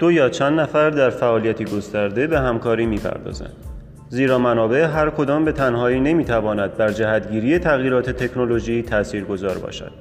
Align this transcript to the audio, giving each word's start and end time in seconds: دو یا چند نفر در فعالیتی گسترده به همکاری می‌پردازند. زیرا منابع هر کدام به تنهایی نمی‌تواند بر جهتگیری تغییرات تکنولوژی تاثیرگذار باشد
دو 0.00 0.12
یا 0.12 0.28
چند 0.28 0.60
نفر 0.60 0.90
در 0.90 1.10
فعالیتی 1.10 1.64
گسترده 1.64 2.26
به 2.26 2.40
همکاری 2.40 2.86
می‌پردازند. 2.86 3.52
زیرا 4.08 4.38
منابع 4.38 4.84
هر 4.84 5.10
کدام 5.10 5.44
به 5.44 5.52
تنهایی 5.52 6.00
نمی‌تواند 6.00 6.76
بر 6.76 6.90
جهتگیری 6.90 7.58
تغییرات 7.58 8.10
تکنولوژی 8.10 8.82
تاثیرگذار 8.82 9.58
باشد 9.58 9.92